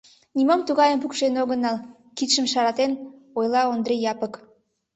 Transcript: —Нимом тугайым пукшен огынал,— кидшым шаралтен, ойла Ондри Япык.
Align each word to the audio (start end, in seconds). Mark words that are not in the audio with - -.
—Нимом 0.35 0.61
тугайым 0.67 0.99
пукшен 1.01 1.33
огынал,— 1.41 1.77
кидшым 2.17 2.45
шаралтен, 2.51 2.91
ойла 3.37 3.61
Ондри 3.73 3.95
Япык. 4.11 4.33